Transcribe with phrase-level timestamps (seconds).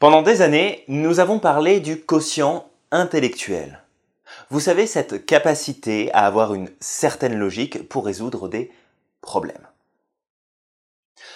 [0.00, 3.82] Pendant des années, nous avons parlé du quotient intellectuel.
[4.48, 8.72] Vous savez, cette capacité à avoir une certaine logique pour résoudre des
[9.20, 9.68] problèmes.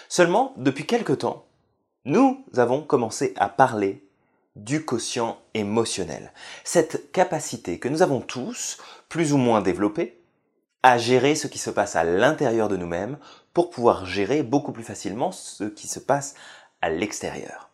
[0.09, 1.45] Seulement, depuis quelque temps,
[2.07, 4.03] nous avons commencé à parler
[4.57, 6.33] du quotient émotionnel.
[6.65, 8.79] Cette capacité que nous avons tous,
[9.11, 10.19] plus ou moins développée,
[10.83, 13.19] à gérer ce qui se passe à l'intérieur de nous-mêmes
[13.53, 16.35] pour pouvoir gérer beaucoup plus facilement ce qui se passe
[16.81, 17.69] à l'extérieur.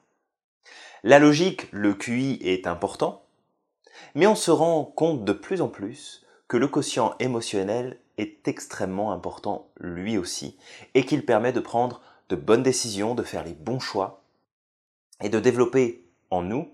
[1.03, 3.25] La logique, le QI est important,
[4.15, 9.13] mais on se rend compte de plus en plus que le quotient émotionnel est extrêmement
[9.13, 10.59] important lui aussi,
[10.95, 14.23] et qu'il permet de prendre de bonnes décisions, de faire les bons choix,
[15.23, 16.69] et de développer en nous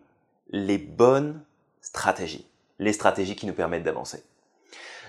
[0.50, 1.42] les bonnes
[1.80, 2.46] stratégies,
[2.78, 4.24] les stratégies qui nous permettent d'avancer.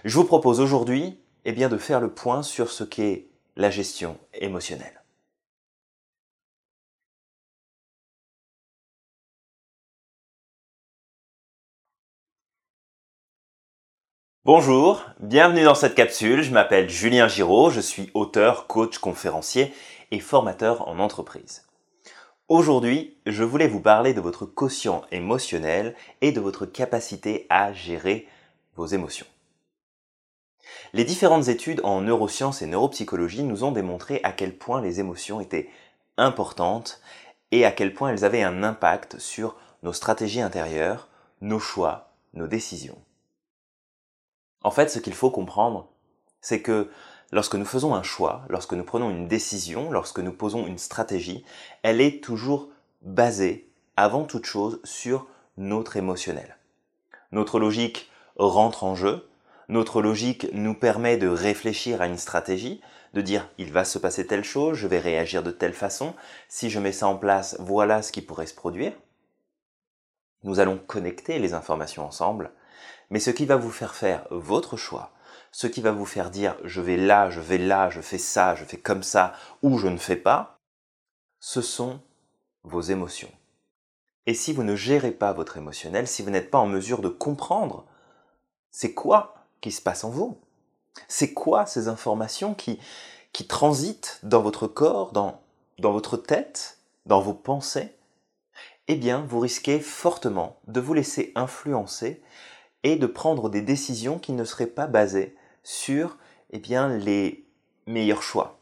[0.05, 4.17] Je vous propose aujourd'hui eh bien, de faire le point sur ce qu'est la gestion
[4.33, 5.01] émotionnelle.
[14.47, 16.41] Bonjour, bienvenue dans cette capsule.
[16.41, 19.73] Je m'appelle Julien Giraud, je suis auteur, coach, conférencier
[20.11, 21.65] et formateur en entreprise.
[22.47, 28.25] Aujourd'hui, je voulais vous parler de votre quotient émotionnel et de votre capacité à gérer
[28.77, 29.25] vos émotions.
[30.93, 35.41] Les différentes études en neurosciences et neuropsychologie nous ont démontré à quel point les émotions
[35.41, 35.69] étaient
[36.15, 37.01] importantes
[37.51, 41.09] et à quel point elles avaient un impact sur nos stratégies intérieures,
[41.41, 42.97] nos choix, nos décisions.
[44.67, 45.87] En fait, ce qu'il faut comprendre,
[46.41, 46.91] c'est que
[47.31, 51.45] lorsque nous faisons un choix, lorsque nous prenons une décision, lorsque nous posons une stratégie,
[51.83, 52.67] elle est toujours
[53.01, 56.57] basée, avant toute chose, sur notre émotionnel.
[57.31, 59.29] Notre logique rentre en jeu,
[59.69, 62.81] notre logique nous permet de réfléchir à une stratégie,
[63.13, 66.13] de dire il va se passer telle chose, je vais réagir de telle façon,
[66.49, 68.91] si je mets ça en place, voilà ce qui pourrait se produire.
[70.43, 72.51] Nous allons connecter les informations ensemble
[73.09, 75.11] mais ce qui va vous faire faire votre choix,
[75.51, 78.55] ce qui va vous faire dire je vais là, je vais là, je fais ça,
[78.55, 80.59] je fais comme ça, ou je ne fais pas,
[81.39, 81.99] ce sont
[82.63, 83.31] vos émotions.
[84.25, 87.09] Et si vous ne gérez pas votre émotionnel, si vous n'êtes pas en mesure de
[87.09, 87.85] comprendre
[88.71, 90.37] c'est quoi qui se passe en vous,
[91.07, 92.79] c'est quoi ces informations qui,
[93.31, 95.41] qui transitent dans votre corps, dans,
[95.79, 97.95] dans votre tête, dans vos pensées,
[98.87, 102.21] eh bien, vous risquez fortement de vous laisser influencer
[102.83, 106.17] et de prendre des décisions qui ne seraient pas basées sur
[106.51, 106.61] eh
[106.99, 107.45] les
[107.85, 108.59] meilleurs choix,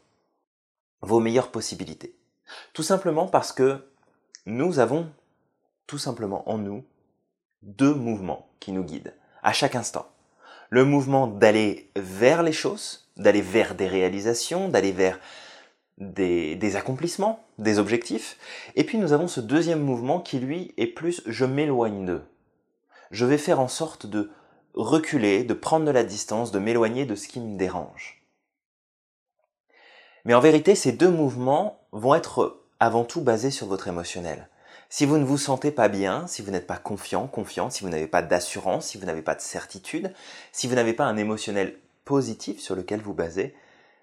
[1.02, 2.16] vos meilleures possibilités.
[2.72, 3.84] Tout simplement parce que
[4.46, 5.08] nous avons
[5.86, 6.84] tout simplement en nous
[7.62, 10.06] deux mouvements qui nous guident à chaque instant.
[10.70, 15.20] Le mouvement d'aller vers les choses, d'aller vers des réalisations, d'aller vers
[15.98, 18.36] des, accomplissements, des objectifs.
[18.74, 22.22] Et puis nous avons ce deuxième mouvement qui lui est plus je m'éloigne d'eux
[23.10, 24.30] je vais faire en sorte de
[24.74, 28.22] reculer, de prendre de la distance, de m'éloigner de ce qui me dérange.
[30.24, 34.48] Mais en vérité, ces deux mouvements vont être avant tout basés sur votre émotionnel.
[34.88, 37.90] Si vous ne vous sentez pas bien, si vous n'êtes pas confiant, confiante, si vous
[37.90, 40.12] n'avez pas d'assurance, si vous n'avez pas de certitude,
[40.52, 43.54] si vous n'avez pas un émotionnel positif sur lequel vous basez,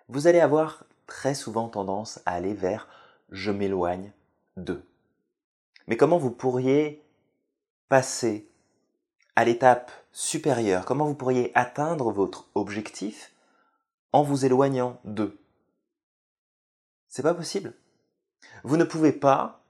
[0.10, 2.88] vous allez avoir très souvent tendance à aller vers
[3.32, 4.12] je m'éloigne
[4.58, 4.86] d'eux.
[5.88, 7.02] Mais comment vous pourriez
[7.90, 8.48] passer
[9.36, 13.32] à l'étape supérieure, comment vous pourriez atteindre votre objectif
[14.12, 15.40] en vous éloignant d'eux?
[17.08, 17.74] C'est pas possible.
[18.64, 19.64] Vous ne pouvez pas,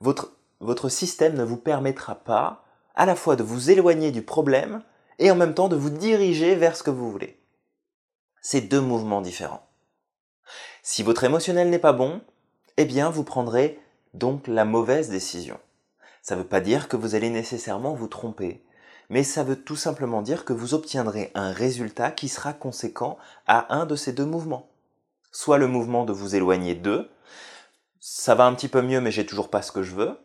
[0.00, 2.64] votre, votre système ne vous permettra pas
[2.94, 4.82] à la fois de vous éloigner du problème
[5.18, 7.40] et en même temps de vous diriger vers ce que vous voulez.
[8.40, 9.66] C'est deux mouvements différents.
[10.82, 12.20] Si votre émotionnel n'est pas bon,
[12.76, 13.80] eh bien vous prendrez
[14.12, 15.58] donc la mauvaise décision.
[16.24, 18.64] Ça ne veut pas dire que vous allez nécessairement vous tromper,
[19.10, 23.74] mais ça veut tout simplement dire que vous obtiendrez un résultat qui sera conséquent à
[23.76, 24.70] un de ces deux mouvements.
[25.32, 27.10] Soit le mouvement de vous éloigner d'eux,
[28.00, 30.18] ça va un petit peu mieux mais j'ai toujours pas ce que je veux,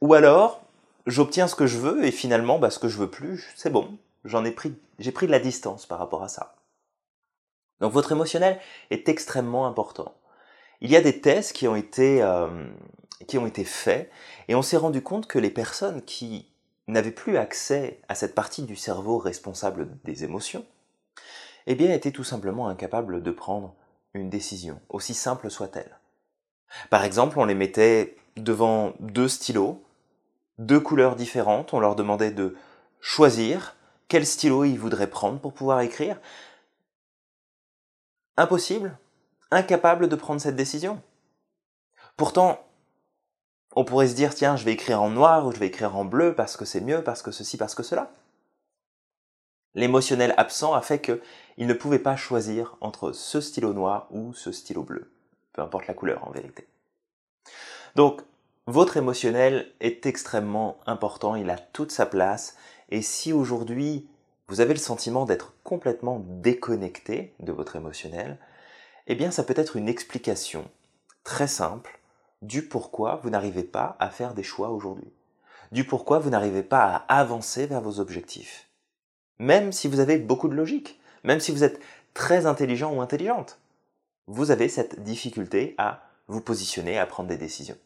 [0.00, 0.62] ou alors
[1.08, 3.98] j'obtiens ce que je veux et finalement bah, ce que je veux plus, c'est bon,
[4.24, 6.54] j'en ai pris, j'ai pris de la distance par rapport à ça.
[7.80, 10.14] Donc votre émotionnel est extrêmement important.
[10.80, 12.46] Il y a des tests qui ont été euh,
[13.26, 14.10] qui ont été faits
[14.48, 16.50] et on s'est rendu compte que les personnes qui
[16.88, 20.64] n'avaient plus accès à cette partie du cerveau responsable des émotions,
[21.66, 23.74] eh bien étaient tout simplement incapables de prendre
[24.14, 25.98] une décision, aussi simple soit-elle.
[26.90, 29.82] Par exemple, on les mettait devant deux stylos,
[30.58, 32.56] deux couleurs différentes, on leur demandait de
[33.00, 33.76] choisir
[34.08, 36.20] quel stylo ils voudraient prendre pour pouvoir écrire.
[38.36, 38.96] Impossible,
[39.50, 41.02] incapable de prendre cette décision.
[42.16, 42.65] Pourtant,
[43.76, 46.06] on pourrait se dire, tiens, je vais écrire en noir ou je vais écrire en
[46.06, 48.10] bleu parce que c'est mieux, parce que ceci, parce que cela.
[49.74, 54.50] L'émotionnel absent a fait qu'il ne pouvait pas choisir entre ce stylo noir ou ce
[54.50, 55.12] stylo bleu.
[55.52, 56.66] Peu importe la couleur en vérité.
[57.94, 58.22] Donc,
[58.66, 62.56] votre émotionnel est extrêmement important, il a toute sa place,
[62.88, 64.08] et si aujourd'hui
[64.48, 68.38] vous avez le sentiment d'être complètement déconnecté de votre émotionnel,
[69.06, 70.68] eh bien ça peut être une explication
[71.22, 71.95] très simple
[72.42, 75.12] du pourquoi vous n'arrivez pas à faire des choix aujourd'hui,
[75.72, 78.68] du pourquoi vous n'arrivez pas à avancer vers vos objectifs.
[79.38, 81.80] Même si vous avez beaucoup de logique, même si vous êtes
[82.14, 83.58] très intelligent ou intelligente,
[84.26, 87.78] vous avez cette difficulté à vous positionner, à prendre des décisions.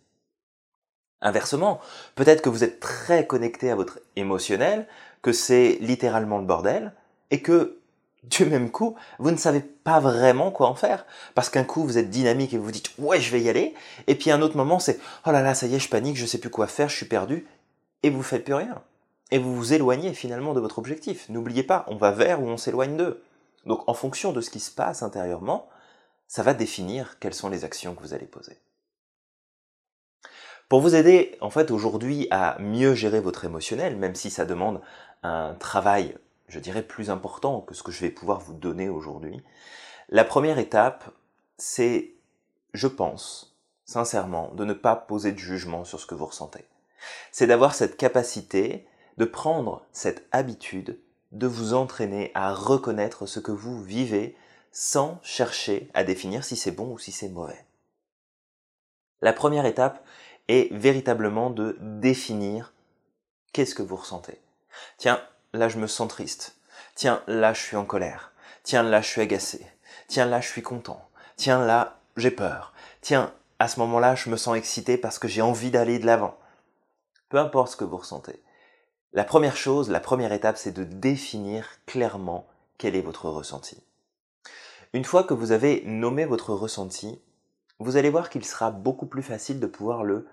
[1.21, 1.81] Inversement,
[2.15, 4.87] peut-être que vous êtes très connecté à votre émotionnel,
[5.21, 6.95] que c'est littéralement le bordel,
[7.31, 7.80] et que
[8.23, 11.07] du même coup, vous ne savez pas vraiment quoi en faire.
[11.35, 13.75] Parce qu'un coup, vous êtes dynamique et vous vous dites ouais, je vais y aller.
[14.07, 16.27] Et puis un autre moment, c'est oh là là, ça y est, je panique, je
[16.27, 17.47] sais plus quoi faire, je suis perdu.
[18.03, 18.83] Et vous faites plus rien.
[19.31, 21.29] Et vous vous éloignez finalement de votre objectif.
[21.29, 23.23] N'oubliez pas, on va vers ou on s'éloigne d'eux.
[23.67, 25.69] Donc en fonction de ce qui se passe intérieurement,
[26.27, 28.59] ça va définir quelles sont les actions que vous allez poser.
[30.69, 34.81] Pour vous aider en fait aujourd'hui à mieux gérer votre émotionnel, même si ça demande
[35.23, 36.17] un travail
[36.51, 39.43] je dirais, plus important que ce que je vais pouvoir vous donner aujourd'hui.
[40.09, 41.11] La première étape,
[41.57, 42.15] c'est,
[42.75, 46.65] je pense, sincèrement, de ne pas poser de jugement sur ce que vous ressentez.
[47.33, 48.87] C'est d'avoir cette capacité
[49.17, 50.99] de prendre cette habitude
[51.33, 54.37] de vous entraîner à reconnaître ce que vous vivez
[54.73, 57.65] sans chercher à définir si c'est bon ou si c'est mauvais.
[59.23, 60.05] La première étape
[60.49, 62.73] est véritablement de définir
[63.53, 64.41] qu'est-ce que vous ressentez.
[64.97, 65.21] Tiens,
[65.53, 66.57] là je me sens triste.
[66.95, 68.33] Tiens, là je suis en colère.
[68.63, 69.67] Tiens, là je suis agacé.
[70.09, 71.09] Tiens, là je suis content.
[71.37, 72.73] Tiens, là j'ai peur.
[73.01, 76.37] Tiens, à ce moment-là je me sens excité parce que j'ai envie d'aller de l'avant.
[77.29, 78.43] Peu importe ce que vous ressentez.
[79.13, 82.47] La première chose, la première étape, c'est de définir clairement
[82.79, 83.83] quel est votre ressenti.
[84.93, 87.21] Une fois que vous avez nommé votre ressenti,
[87.81, 90.29] vous allez voir qu'il sera beaucoup plus facile de pouvoir le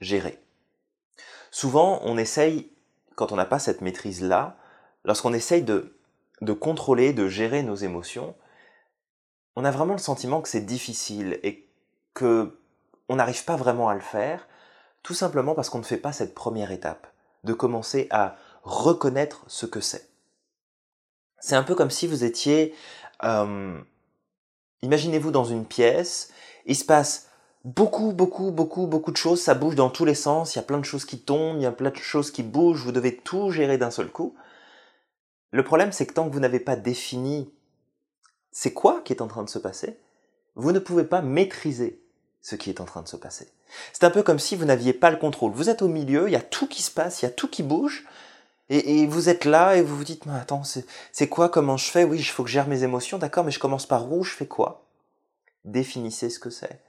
[0.00, 0.40] gérer.
[1.50, 2.70] Souvent, on essaye,
[3.18, 4.56] quand on n'a pas cette maîtrise-là,
[5.04, 5.98] lorsqu'on essaye de,
[6.40, 8.36] de contrôler, de gérer nos émotions,
[9.56, 11.68] on a vraiment le sentiment que c'est difficile et
[12.14, 12.56] que
[13.08, 14.46] on n'arrive pas vraiment à le faire,
[15.02, 17.08] tout simplement parce qu'on ne fait pas cette première étape,
[17.42, 20.08] de commencer à reconnaître ce que c'est.
[21.40, 22.72] C'est un peu comme si vous étiez,
[23.24, 23.80] euh,
[24.82, 26.30] imaginez-vous dans une pièce,
[26.66, 27.27] il se passe
[27.64, 30.64] beaucoup, beaucoup, beaucoup, beaucoup de choses, ça bouge dans tous les sens, il y a
[30.64, 33.16] plein de choses qui tombent, il y a plein de choses qui bougent, vous devez
[33.16, 34.34] tout gérer d'un seul coup.
[35.50, 37.50] Le problème, c'est que tant que vous n'avez pas défini
[38.50, 39.98] c'est quoi qui est en train de se passer,
[40.56, 42.02] vous ne pouvez pas maîtriser
[42.42, 43.48] ce qui est en train de se passer.
[43.92, 45.52] C'est un peu comme si vous n'aviez pas le contrôle.
[45.52, 47.48] Vous êtes au milieu, il y a tout qui se passe, il y a tout
[47.48, 48.04] qui bouge,
[48.70, 50.62] et, vous êtes là et vous vous dites, mais attends,
[51.12, 52.04] c'est quoi, comment je fais?
[52.04, 54.34] Oui, il faut que je gère mes émotions, d'accord, mais je commence par où, je
[54.34, 54.84] fais quoi?
[55.64, 56.80] Définissez ce que c'est.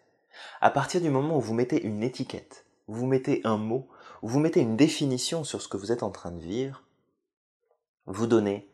[0.61, 3.87] À partir du moment où vous mettez une étiquette, vous mettez un mot,
[4.21, 6.83] vous mettez une définition sur ce que vous êtes en train de vivre,
[8.05, 8.67] vous donnez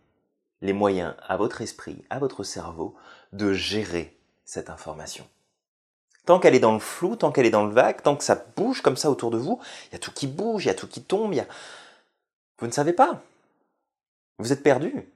[0.62, 2.96] les moyens à votre esprit, à votre cerveau,
[3.34, 5.28] de gérer cette information.
[6.26, 8.44] Tant qu'elle est dans le flou, tant qu'elle est dans le vague, tant que ça
[8.56, 10.76] bouge comme ça autour de vous, il y a tout qui bouge, il y a
[10.76, 11.48] tout qui tombe, il y a...
[12.60, 13.22] vous ne savez pas.
[14.40, 15.08] Vous êtes perdu.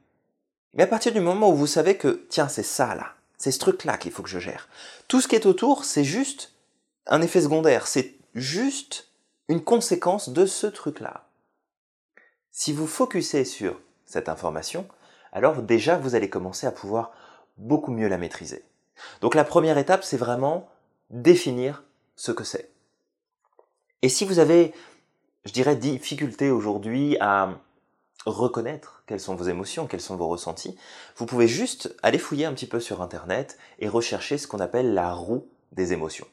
[0.73, 3.59] Mais à partir du moment où vous savez que, tiens, c'est ça là, c'est ce
[3.59, 4.69] truc-là qu'il faut que je gère.
[5.07, 6.53] Tout ce qui est autour, c'est juste
[7.07, 9.07] un effet secondaire, c'est juste
[9.47, 11.27] une conséquence de ce truc-là.
[12.51, 14.87] Si vous focussez sur cette information,
[15.31, 17.11] alors déjà vous allez commencer à pouvoir
[17.57, 18.63] beaucoup mieux la maîtriser.
[19.21, 20.69] Donc la première étape, c'est vraiment
[21.09, 21.83] définir
[22.15, 22.69] ce que c'est.
[24.01, 24.73] Et si vous avez,
[25.45, 27.57] je dirais, difficulté aujourd'hui à
[28.25, 30.77] reconnaître quelles sont vos émotions, quels sont vos ressentis,
[31.15, 34.93] vous pouvez juste aller fouiller un petit peu sur Internet et rechercher ce qu'on appelle
[34.93, 36.27] la roue des émotions.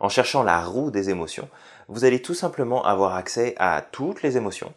[0.00, 1.48] En cherchant la roue des émotions,
[1.88, 4.74] vous allez tout simplement avoir accès à toutes les émotions,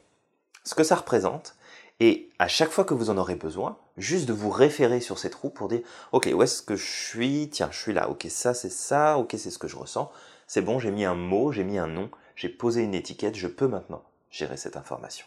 [0.63, 1.55] ce que ça représente,
[1.99, 5.35] et à chaque fois que vous en aurez besoin, juste de vous référer sur cette
[5.35, 5.81] roue pour dire,
[6.11, 7.49] ok, où est-ce que je suis?
[7.49, 8.09] Tiens, je suis là.
[8.09, 9.17] Ok, ça c'est ça.
[9.17, 10.11] Ok, c'est ce que je ressens.
[10.47, 13.35] C'est bon, j'ai mis un mot, j'ai mis un nom, j'ai posé une étiquette.
[13.35, 15.25] Je peux maintenant gérer cette information.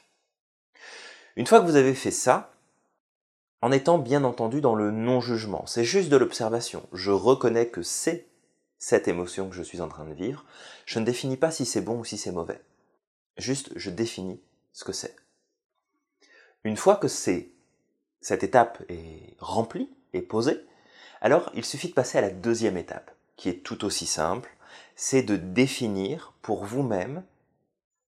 [1.38, 2.50] Une fois que vous avez fait ça,
[3.62, 6.84] en étant bien entendu dans le non-jugement, c'est juste de l'observation.
[6.92, 8.26] Je reconnais que c'est
[8.80, 10.44] cette émotion que je suis en train de vivre.
[10.84, 12.60] Je ne définis pas si c'est bon ou si c'est mauvais.
[13.36, 14.40] Juste, je définis
[14.72, 15.14] ce que c'est.
[16.64, 20.66] Une fois que cette étape est remplie et posée,
[21.20, 24.50] alors il suffit de passer à la deuxième étape, qui est tout aussi simple,
[24.96, 27.22] c'est de définir pour vous-même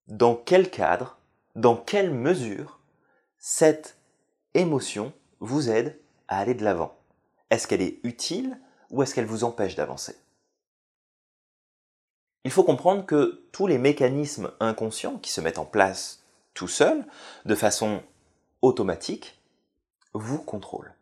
[0.08, 1.16] dans quel cadre,
[1.54, 2.79] dans quelle mesure
[3.40, 3.97] cette
[4.52, 6.94] émotion vous aide à aller de l'avant.
[7.49, 10.14] Est-ce qu'elle est utile ou est-ce qu'elle vous empêche d'avancer?
[12.44, 16.23] Il faut comprendre que tous les mécanismes inconscients qui se mettent en place
[16.54, 17.06] tout seuls,
[17.47, 18.02] de façon
[18.61, 19.40] automatique,
[20.12, 20.94] vous contrôlent.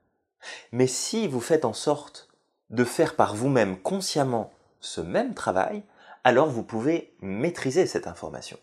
[0.72, 2.28] Mais si vous faites en sorte
[2.70, 5.82] de faire par vous-même consciemment ce même travail,
[6.22, 8.58] alors vous pouvez maîtriser cette information.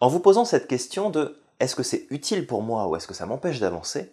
[0.00, 3.14] En vous posant cette question de est-ce que c'est utile pour moi ou est-ce que
[3.14, 4.12] ça m'empêche d'avancer,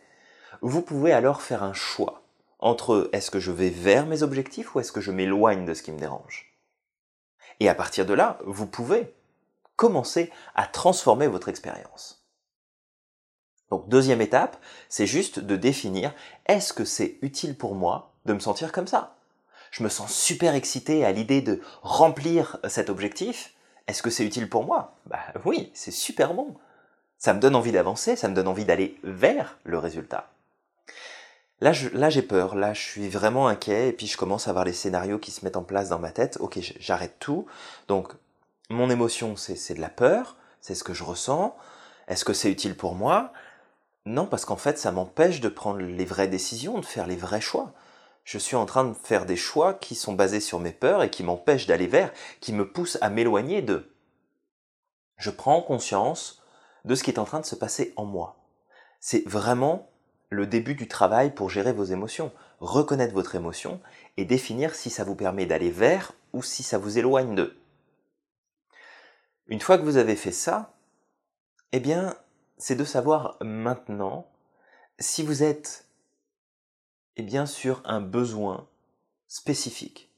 [0.62, 2.24] vous pouvez alors faire un choix
[2.60, 5.84] entre est-ce que je vais vers mes objectifs ou est-ce que je m'éloigne de ce
[5.84, 6.54] qui me dérange.
[7.60, 9.14] Et à partir de là, vous pouvez
[9.76, 12.26] commencer à transformer votre expérience.
[13.70, 14.58] Donc deuxième étape,
[14.88, 16.14] c'est juste de définir
[16.46, 19.18] est-ce que c'est utile pour moi de me sentir comme ça?
[19.72, 23.56] Je me sens super excité à l'idée de remplir cet objectif.
[23.88, 24.96] Est-ce que c'est utile pour moi?
[25.08, 26.56] Bah oui, c'est super bon.
[27.24, 30.30] Ça me donne envie d'avancer, ça me donne envie d'aller vers le résultat.
[31.62, 34.66] Là, là j'ai peur, là, je suis vraiment inquiet, et puis je commence à avoir
[34.66, 36.36] les scénarios qui se mettent en place dans ma tête.
[36.42, 37.46] Ok, j'arrête tout.
[37.88, 38.12] Donc,
[38.70, 41.56] mon émotion, c'est de la peur, c'est ce que je ressens.
[42.10, 43.32] Est-ce que c'est utile pour moi?
[44.06, 47.40] Non, parce qu'en fait, ça m'empêche de prendre les vraies décisions, de faire les vrais
[47.40, 47.72] choix.
[48.26, 51.10] Je suis en train de faire des choix qui sont basés sur mes peurs et
[51.10, 52.12] qui m'empêchent d'aller vers,
[52.42, 53.90] qui me poussent à m'éloigner d'eux.
[55.16, 56.43] Je prends conscience
[56.86, 58.38] de ce qui est en train de se passer en moi.
[59.00, 59.90] C'est vraiment
[60.30, 63.80] le début du travail pour gérer vos émotions, reconnaître votre émotion
[64.18, 67.58] et définir si ça vous permet d'aller vers ou si ça vous éloigne d'eux.
[69.48, 70.74] Une fois que vous avez fait ça,
[71.72, 72.16] eh bien,
[72.58, 74.28] c'est de savoir maintenant
[75.00, 75.86] si vous êtes
[77.18, 78.68] eh bien, sur un besoin
[79.28, 80.10] spécifique.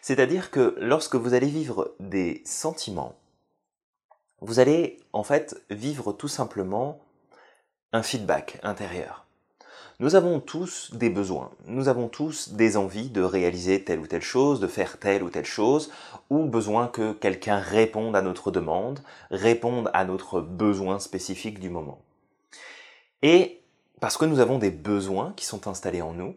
[0.00, 3.19] C'est-à-dire que lorsque vous allez vivre des sentiments,
[4.40, 7.00] vous allez en fait vivre tout simplement
[7.92, 9.26] un feedback intérieur.
[9.98, 14.22] Nous avons tous des besoins, nous avons tous des envies de réaliser telle ou telle
[14.22, 15.90] chose, de faire telle ou telle chose,
[16.30, 22.00] ou besoin que quelqu'un réponde à notre demande, réponde à notre besoin spécifique du moment.
[23.20, 23.60] Et
[24.00, 26.34] parce que nous avons des besoins qui sont installés en nous,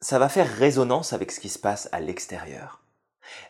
[0.00, 2.80] ça va faire résonance avec ce qui se passe à l'extérieur.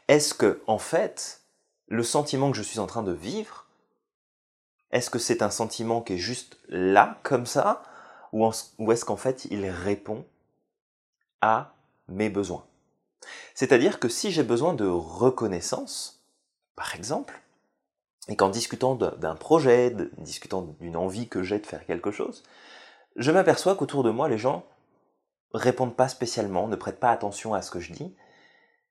[0.08, 1.42] Est-ce que, en fait,
[1.88, 3.66] le sentiment que je suis en train de vivre,
[4.92, 7.82] est-ce que c'est un sentiment qui est juste là, comme ça,
[8.32, 8.50] ou,
[8.92, 10.24] est-ce qu'en fait il répond
[11.40, 11.74] à
[12.08, 12.64] mes besoins?
[13.54, 16.24] C'est-à-dire que si j'ai besoin de reconnaissance,
[16.76, 17.40] par exemple,
[18.28, 22.42] et qu'en discutant d'un projet, discutant d'une envie que j'ai de faire quelque chose,
[23.16, 24.64] je m'aperçois qu'autour de moi, les gens
[25.52, 28.14] répondent pas spécialement, ne prêtent pas attention à ce que je dis,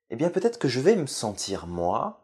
[0.10, 2.21] eh bien peut-être que je vais me sentir, moi,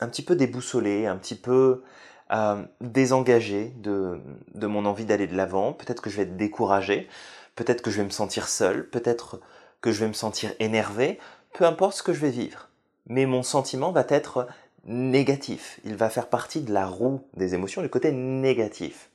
[0.00, 1.82] un petit peu déboussolé, un petit peu
[2.30, 4.20] euh, désengagé de,
[4.54, 7.08] de mon envie d'aller de l'avant, peut-être que je vais être découragé,
[7.54, 9.40] peut-être que je vais me sentir seul, peut-être
[9.80, 11.18] que je vais me sentir énervé,
[11.52, 12.68] peu importe ce que je vais vivre.
[13.06, 14.46] Mais mon sentiment va être
[14.84, 19.10] négatif, il va faire partie de la roue des émotions, du côté négatif.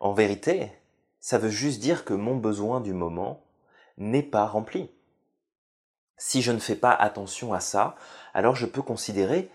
[0.00, 0.72] En vérité,
[1.20, 3.44] ça veut juste dire que mon besoin du moment
[3.96, 4.90] n'est pas rempli.
[6.16, 7.94] Si je ne fais pas attention à ça,
[8.34, 9.50] alors je peux considérer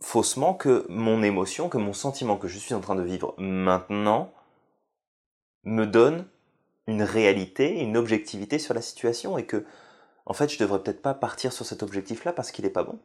[0.00, 4.32] faussement que mon émotion, que mon sentiment que je suis en train de vivre maintenant
[5.64, 6.26] me donne
[6.86, 9.64] une réalité, une objectivité sur la situation et que,
[10.26, 12.98] en fait, je devrais peut-être pas partir sur cet objectif-là parce qu'il est pas bon.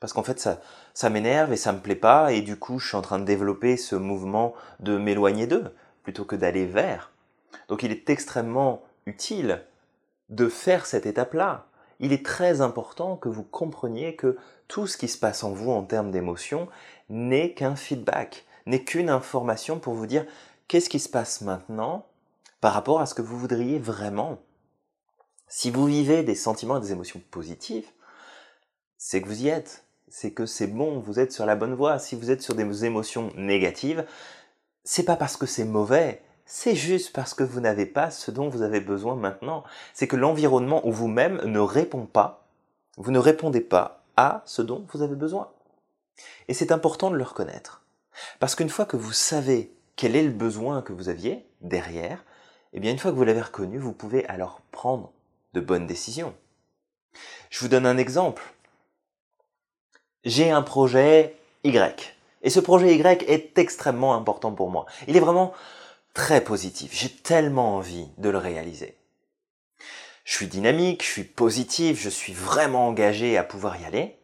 [0.00, 0.60] Parce qu'en fait, ça,
[0.92, 3.24] ça m'énerve et ça me plaît pas et du coup, je suis en train de
[3.24, 7.12] développer ce mouvement de m'éloigner d'eux plutôt que d'aller vers.
[7.68, 9.64] Donc, il est extrêmement utile
[10.28, 11.66] de faire cette étape-là.
[12.00, 14.36] Il est très important que vous compreniez que
[14.68, 16.68] tout ce qui se passe en vous en termes d'émotions
[17.08, 20.26] n'est qu'un feedback, n'est qu'une information pour vous dire
[20.68, 22.06] qu'est-ce qui se passe maintenant
[22.60, 24.38] par rapport à ce que vous voudriez vraiment.
[25.48, 27.86] Si vous vivez des sentiments et des émotions positives,
[28.98, 31.98] c'est que vous y êtes, c'est que c'est bon, vous êtes sur la bonne voie.
[31.98, 34.04] Si vous êtes sur des émotions négatives,
[34.84, 38.48] c'est pas parce que c'est mauvais, c'est juste parce que vous n'avez pas ce dont
[38.48, 39.64] vous avez besoin maintenant.
[39.92, 42.46] C'est que l'environnement ou vous-même ne répond pas,
[42.96, 45.50] vous ne répondez pas à ce dont vous avez besoin.
[46.48, 47.82] Et c'est important de le reconnaître.
[48.38, 52.24] Parce qu'une fois que vous savez quel est le besoin que vous aviez derrière,
[52.72, 55.12] eh bien une fois que vous l'avez reconnu, vous pouvez alors prendre
[55.52, 56.34] de bonnes décisions.
[57.50, 58.42] Je vous donne un exemple.
[60.24, 62.14] J'ai un projet Y.
[62.42, 64.86] Et ce projet Y est extrêmement important pour moi.
[65.08, 65.52] Il est vraiment
[66.16, 66.92] très positif.
[66.94, 68.96] J'ai tellement envie de le réaliser.
[70.24, 74.18] Je suis dynamique, je suis positif, je suis vraiment engagé à pouvoir y aller.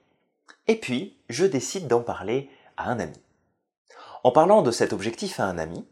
[0.68, 3.20] Et puis, je décide d'en parler à un ami.
[4.24, 5.86] En parlant de cet objectif à un ami,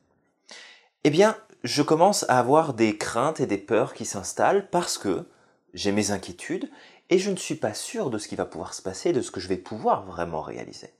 [1.04, 5.28] eh bien, je commence à avoir des craintes et des peurs qui s'installent parce que
[5.74, 6.70] j'ai mes inquiétudes
[7.10, 9.30] et je ne suis pas sûr de ce qui va pouvoir se passer, de ce
[9.30, 10.94] que je vais pouvoir vraiment réaliser.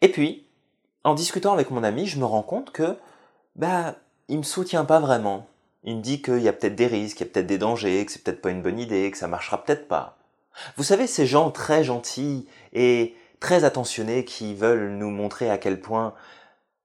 [0.00, 0.47] Et puis,
[1.04, 2.96] en discutant avec mon ami, je me rends compte que,
[3.56, 3.96] bah,
[4.28, 5.46] il me soutient pas vraiment.
[5.84, 8.04] Il me dit qu'il y a peut-être des risques, qu'il y a peut-être des dangers,
[8.04, 10.18] que c'est peut-être pas une bonne idée, que ça marchera peut-être pas.
[10.76, 15.80] Vous savez, ces gens très gentils et très attentionnés qui veulent nous montrer à quel
[15.80, 16.14] point,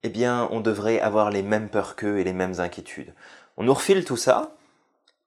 [0.04, 3.14] eh bien, on devrait avoir les mêmes peurs qu'eux et les mêmes inquiétudes.
[3.58, 4.56] On nous refile tout ça,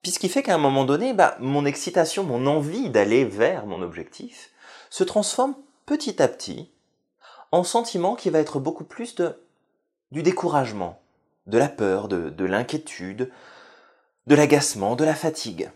[0.02, 3.82] puis ce fait qu'à un moment donné, bah, mon excitation, mon envie d'aller vers mon
[3.82, 4.50] objectif
[4.88, 6.70] se transforme petit à petit
[7.52, 9.40] en sentiment qui va être beaucoup plus de,
[10.10, 11.00] du découragement,
[11.46, 13.30] de la peur, de, de l'inquiétude,
[14.26, 15.70] de l'agacement, de la fatigue.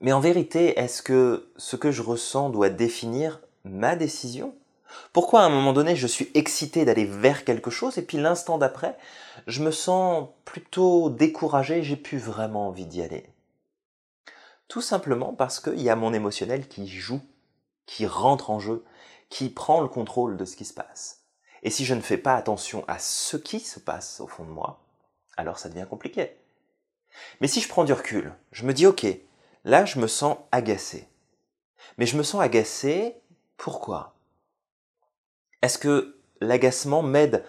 [0.00, 4.54] Mais en vérité, est-ce que ce que je ressens doit définir ma décision?
[5.12, 8.58] Pourquoi à un moment donné je suis excité d'aller vers quelque chose et puis l'instant
[8.58, 8.96] d'après,
[9.46, 13.26] je me sens plutôt découragé, j'ai plus vraiment envie d'y aller?
[14.68, 17.20] Tout simplement parce qu'il y a mon émotionnel qui joue,
[17.86, 18.84] qui rentre en jeu,
[19.30, 21.22] qui prend le contrôle de ce qui se passe.
[21.62, 24.50] Et si je ne fais pas attention à ce qui se passe au fond de
[24.50, 24.80] moi,
[25.36, 26.36] alors ça devient compliqué.
[27.40, 29.06] Mais si je prends du recul, je me dis ok,
[29.64, 31.08] là je me sens agacé.
[31.96, 33.14] Mais je me sens agacé,
[33.56, 34.14] pourquoi?
[35.62, 37.44] Est-ce que l'agacement m'aide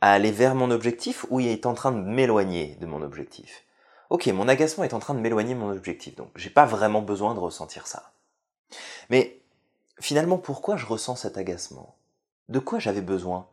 [0.00, 3.64] à aller vers mon objectif ou il est en train de m'éloigner de mon objectif?
[4.08, 7.02] Ok, mon agacement est en train de m'éloigner de mon objectif, donc j'ai pas vraiment
[7.02, 8.12] besoin de ressentir ça.
[9.08, 9.39] Mais
[10.00, 11.94] finalement, pourquoi je ressens cet agacement?
[12.48, 13.46] De quoi j'avais besoin?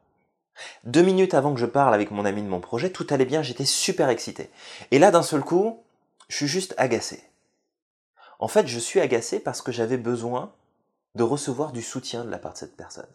[0.83, 3.43] Deux minutes avant que je parle avec mon ami de mon projet, tout allait bien,
[3.43, 4.49] j'étais super excité.
[4.91, 5.83] Et là, d'un seul coup,
[6.29, 7.23] je suis juste agacé.
[8.39, 10.51] En fait, je suis agacé parce que j'avais besoin
[11.15, 13.05] de recevoir du soutien de la part de cette personne.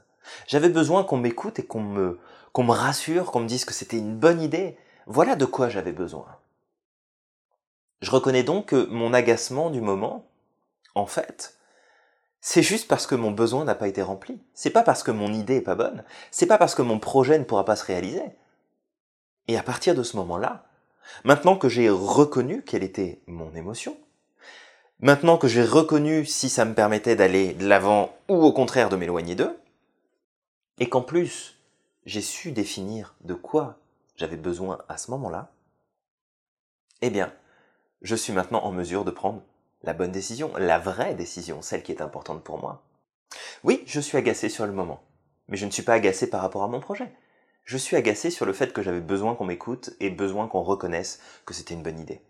[0.47, 2.21] J'avais besoin qu'on m'écoute et qu'on me,
[2.53, 4.77] qu'on me rassure, qu'on me dise que c'était une bonne idée.
[5.07, 6.27] Voilà de quoi j'avais besoin.
[8.01, 10.25] Je reconnais donc que mon agacement du moment,
[10.95, 11.57] en fait,
[12.45, 14.43] c'est juste parce que mon besoin n'a pas été rempli.
[14.53, 16.03] C'est pas parce que mon idée est pas bonne.
[16.33, 18.25] C'est pas parce que mon projet ne pourra pas se réaliser.
[19.47, 20.67] Et à partir de ce moment-là,
[21.23, 23.97] maintenant que j'ai reconnu quelle était mon émotion,
[24.99, 28.97] maintenant que j'ai reconnu si ça me permettait d'aller de l'avant ou au contraire de
[28.97, 29.57] m'éloigner d'eux,
[30.81, 31.61] et qu'en plus
[32.07, 33.79] j'ai su définir de quoi
[34.17, 35.53] j'avais besoin à ce moment-là,
[37.03, 37.33] eh bien,
[38.03, 39.43] je suis maintenant en mesure de prendre
[39.85, 42.83] la bonne décision, la vraie décision, celle qui est importante pour moi.
[43.65, 45.03] Oui, je suis agacé sur le moment,
[45.49, 47.13] mais je ne suis pas agacé par rapport à mon projet.
[47.65, 51.21] Je suis agacé sur le fait que j'avais besoin qu'on m'écoute et besoin qu'on reconnaisse
[51.47, 52.21] que c'était une bonne idée.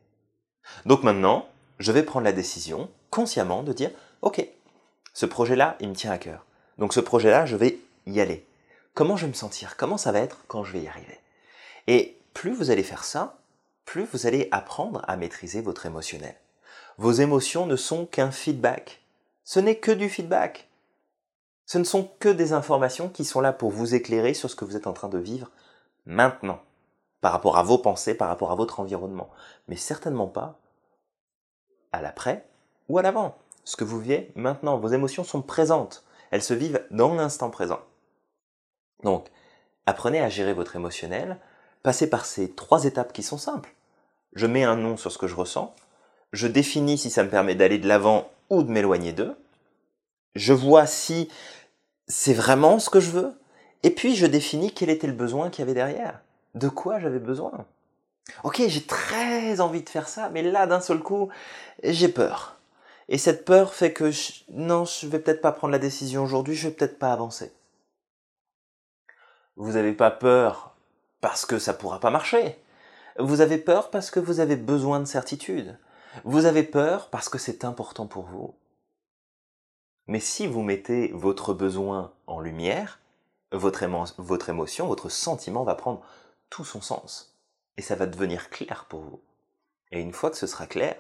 [0.87, 4.47] Donc maintenant, je vais prendre la décision, consciemment, de dire, ok,
[5.15, 6.47] ce projet-là, il me tient à cœur.
[6.79, 8.47] Donc ce projet-là, je vais y aller.
[8.95, 9.77] Comment je vais me sentir?
[9.77, 11.19] Comment ça va être quand je vais y arriver
[11.87, 13.39] Et plus vous allez faire ça,
[13.85, 16.37] plus vous allez apprendre à maîtriser votre émotionnel.
[17.03, 19.03] Vos émotions ne sont qu'un feedback.
[19.43, 20.69] Ce n'est que du feedback.
[21.67, 24.65] Ce ne sont que des informations qui sont là pour vous éclairer sur ce que
[24.65, 25.51] vous êtes en train de vivre
[26.07, 26.61] maintenant,
[27.21, 29.31] par rapport à vos pensées, par rapport à votre environnement,
[29.67, 30.61] mais certainement pas
[31.91, 32.47] à l'après
[32.89, 33.37] ou à l'avant.
[33.65, 37.81] Ce que vous vivez maintenant, vos émotions sont présentes, elles se vivent dans l'instant présent.
[39.03, 39.27] Donc,
[39.87, 41.41] apprenez à gérer votre émotionnel,
[41.83, 43.75] passez par ces trois étapes qui sont simples.
[44.35, 45.75] Je mets un nom sur ce que je ressens,
[46.33, 49.37] je définis si ça me permet d'aller de l'avant ou de m'éloigner d'eux,
[50.35, 51.29] je vois si
[52.09, 53.33] c'est vraiment ce que je veux,
[53.83, 56.21] et puis je définis quel était le besoin qu'il y avait derrière,
[56.55, 57.67] de quoi j'avais besoin.
[58.45, 61.29] Ok, j'ai très envie de faire ça, mais là d'un seul coup,
[61.83, 62.57] j'ai peur.
[63.09, 64.11] Et cette peur fait que
[64.51, 67.53] non, je vais peut-être pas prendre la décision aujourd'hui, je vais peut-être pas avancer.
[69.57, 70.75] Vous n'avez pas peur
[71.21, 72.57] parce que ça pourra pas marcher.
[73.19, 75.77] Vous avez peur parce que vous avez besoin de certitude.
[76.25, 78.55] Vous avez peur parce que c'est important pour vous.
[80.07, 83.01] Mais si vous mettez votre besoin en lumière,
[83.53, 86.03] votre, émotion, votre sentiment va prendre
[86.51, 87.37] tout son sens.
[87.77, 89.21] Et ça va devenir clair pour vous.
[89.91, 90.97] Et une fois que ce sera clair,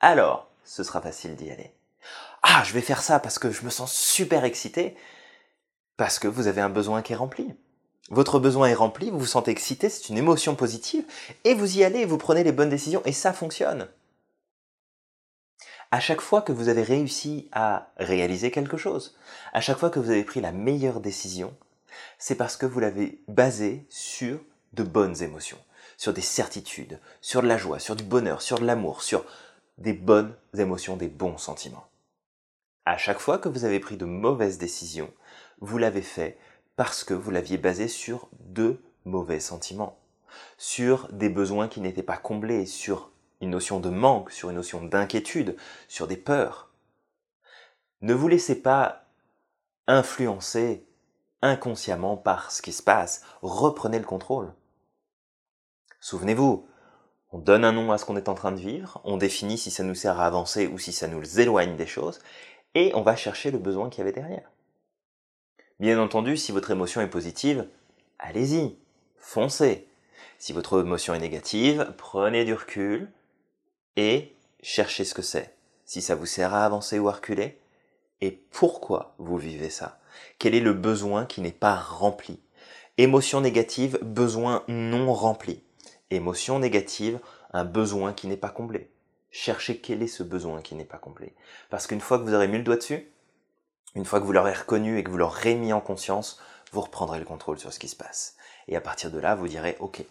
[0.00, 1.74] alors ce sera facile d'y aller.
[2.42, 4.96] Ah, je vais faire ça parce que je me sens super excité,
[5.96, 7.54] parce que vous avez un besoin qui est rempli.
[8.10, 11.04] Votre besoin est rempli, vous vous sentez excité, c'est une émotion positive,
[11.44, 13.88] et vous y allez, vous prenez les bonnes décisions, et ça fonctionne.
[15.92, 19.14] À chaque fois que vous avez réussi à réaliser quelque chose,
[19.52, 21.54] à chaque fois que vous avez pris la meilleure décision,
[22.18, 24.40] c'est parce que vous l'avez basé sur
[24.72, 25.58] de bonnes émotions,
[25.98, 29.26] sur des certitudes, sur de la joie, sur du bonheur, sur de l'amour, sur
[29.76, 31.86] des bonnes émotions, des bons sentiments.
[32.86, 35.12] À chaque fois que vous avez pris de mauvaises décisions,
[35.60, 36.38] vous l'avez fait
[36.74, 39.98] parce que vous l'aviez basé sur de mauvais sentiments,
[40.56, 43.11] sur des besoins qui n'étaient pas comblés, sur
[43.42, 45.56] une notion de manque, sur une notion d'inquiétude,
[45.88, 46.70] sur des peurs.
[48.00, 49.04] Ne vous laissez pas
[49.86, 50.86] influencer
[51.42, 53.22] inconsciemment par ce qui se passe.
[53.42, 54.54] Reprenez le contrôle.
[56.00, 56.66] Souvenez-vous,
[57.30, 59.70] on donne un nom à ce qu'on est en train de vivre, on définit si
[59.70, 62.20] ça nous sert à avancer ou si ça nous éloigne des choses,
[62.74, 64.50] et on va chercher le besoin qu'il y avait derrière.
[65.80, 67.66] Bien entendu, si votre émotion est positive,
[68.18, 68.76] allez-y,
[69.18, 69.88] foncez.
[70.38, 73.10] Si votre émotion est négative, prenez du recul
[73.96, 75.54] et cherchez ce que c'est.
[75.84, 77.58] Si ça vous sert à avancer ou à reculer,
[78.20, 80.00] et pourquoi vous vivez ça?
[80.38, 82.40] Quel est le besoin qui n'est pas rempli?
[82.98, 85.62] Émotion négative, besoin non rempli.
[86.10, 87.18] Émotion négative,
[87.52, 88.90] un besoin qui n'est pas comblé.
[89.30, 91.34] Cherchez quel est ce besoin qui n'est pas comblé.
[91.70, 93.10] Parce qu'une fois que vous aurez mis le doigt dessus,
[93.94, 96.38] une fois que vous l'aurez reconnu et que vous l'aurez mis en conscience,
[96.70, 98.36] vous reprendrez le contrôle sur ce qui se passe.
[98.68, 100.04] Et à partir de là, vous direz, ok,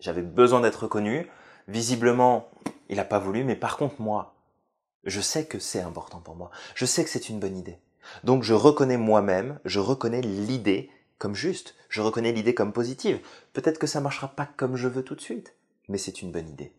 [0.00, 1.30] j'avais besoin d'être reconnu,
[1.68, 2.50] visiblement,
[2.88, 4.34] il n'a pas voulu, mais par contre, moi,
[5.04, 6.50] je sais que c'est important pour moi.
[6.74, 7.78] Je sais que c'est une bonne idée.
[8.24, 13.20] Donc je reconnais moi-même, je reconnais l'idée comme juste, je reconnais l'idée comme positive.
[13.52, 15.54] Peut-être que ça marchera pas comme je veux tout de suite,
[15.88, 16.72] mais c'est une bonne idée.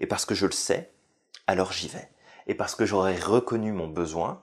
[0.00, 0.90] Et parce que je le sais,
[1.46, 2.08] alors j'y vais.
[2.46, 4.42] Et parce que j'aurai reconnu mon besoin,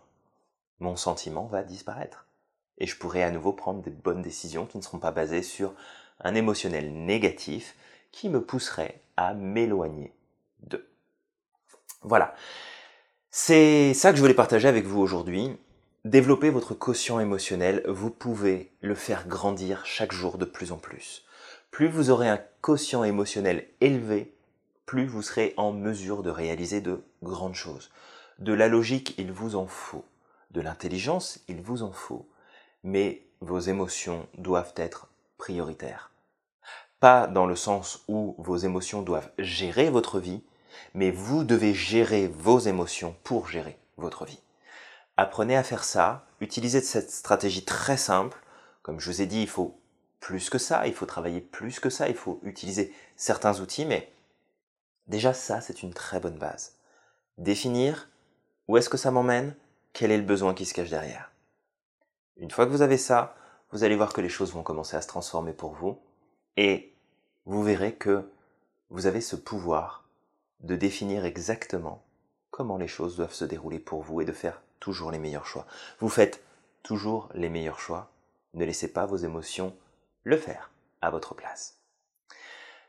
[0.80, 2.26] mon sentiment va disparaître.
[2.78, 5.74] Et je pourrai à nouveau prendre des bonnes décisions qui ne seront pas basées sur
[6.20, 7.76] un émotionnel négatif
[8.12, 9.02] qui me pousserait
[9.34, 10.14] m'éloigner
[10.62, 10.88] d'eux.
[12.02, 12.34] Voilà.
[13.30, 15.58] C'est ça que je voulais partager avec vous aujourd'hui.
[16.04, 21.26] Développer votre quotient émotionnel, vous pouvez le faire grandir chaque jour de plus en plus.
[21.70, 24.34] Plus vous aurez un quotient émotionnel élevé,
[24.86, 27.92] plus vous serez en mesure de réaliser de grandes choses.
[28.40, 30.04] De la logique, il vous en faut.
[30.50, 32.28] De l'intelligence, il vous en faut.
[32.84, 35.08] Mais vos émotions doivent être
[35.38, 36.11] prioritaires.
[37.02, 40.44] Pas dans le sens où vos émotions doivent gérer votre vie,
[40.94, 44.40] mais vous devez gérer vos émotions pour gérer votre vie.
[45.18, 48.38] Apprenez à faire ça, utilisez cette stratégie très simple.
[48.84, 49.80] Comme je vous ai dit, il faut
[50.20, 54.14] plus que ça, il faut travailler plus que ça, il faut utiliser certains outils, mais
[55.08, 56.76] déjà ça, c'est une très bonne base.
[57.40, 58.10] Définir
[58.68, 59.56] où est-ce que ça m'emmène,
[59.94, 61.32] quel est le besoin qui se cache derrière.
[62.38, 63.36] Une fois que vous avez ça,
[63.72, 66.00] vous allez voir que les choses vont commencer à se transformer pour vous,
[66.58, 66.91] et
[67.46, 68.30] vous verrez que
[68.90, 70.06] vous avez ce pouvoir
[70.60, 72.04] de définir exactement
[72.52, 75.66] comment les choses doivent se dérouler pour vous et de faire toujours les meilleurs choix.
[76.00, 76.44] Vous faites
[76.84, 78.12] toujours les meilleurs choix.
[78.54, 79.76] Ne laissez pas vos émotions
[80.24, 81.78] le faire à votre place.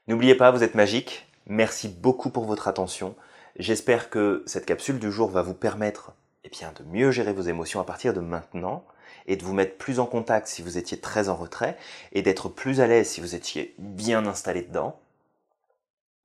[0.08, 1.26] N'oubliez pas, vous êtes magique.
[1.46, 3.14] Merci beaucoup pour votre attention.
[3.56, 6.12] J'espère que cette capsule du jour va vous permettre
[6.44, 8.84] eh bien, de mieux gérer vos émotions à partir de maintenant
[9.26, 11.76] et de vous mettre plus en contact si vous étiez très en retrait
[12.12, 15.00] et d'être plus à l'aise si vous étiez bien installé dedans.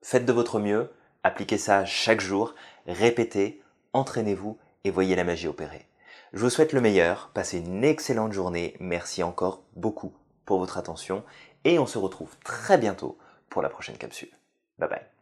[0.02, 0.90] Faites de votre mieux,
[1.22, 2.54] appliquez ça chaque jour,
[2.86, 5.86] répétez, entraînez-vous et voyez la magie opérer.
[6.32, 10.12] Je vous souhaite le meilleur, passez une excellente journée, merci encore beaucoup
[10.44, 11.24] pour votre attention
[11.64, 14.30] et on se retrouve très bientôt pour la prochaine capsule.
[14.78, 15.17] Bye bye.